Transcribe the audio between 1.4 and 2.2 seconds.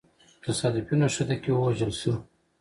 کي ووژل سو.